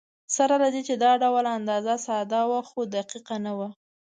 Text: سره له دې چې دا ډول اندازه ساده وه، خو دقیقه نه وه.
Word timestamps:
سره 0.35 0.55
له 0.63 0.67
دې 0.73 0.81
چې 0.87 0.95
دا 1.03 1.11
ډول 1.23 1.45
اندازه 1.57 1.95
ساده 2.05 2.41
وه، 2.49 2.59
خو 2.69 2.79
دقیقه 2.95 3.35
نه 3.45 3.51
وه. 3.57 3.69